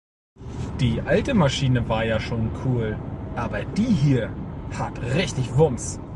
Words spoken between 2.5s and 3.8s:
cool, aber